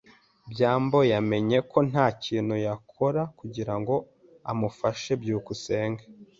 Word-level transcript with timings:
byambo 0.51 0.99
yamenye 1.13 1.57
ko 1.71 1.77
ntakintu 1.89 2.55
yakora 2.67 3.21
kugirango 3.39 3.93
amufashe. 4.51 5.11
byukusenge 5.21 6.03